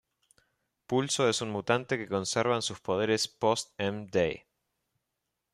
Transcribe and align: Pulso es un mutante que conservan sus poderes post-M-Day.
Pulso 0.87 1.29
es 1.29 1.41
un 1.41 1.51
mutante 1.51 1.95
que 1.99 2.07
conservan 2.07 2.63
sus 2.63 2.79
poderes 2.79 3.27
post-M-Day. 3.27 4.47